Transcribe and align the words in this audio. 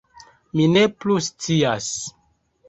Mi 0.59 0.65
ne 0.71 0.85
plu 1.05 1.17
scias 1.27 1.91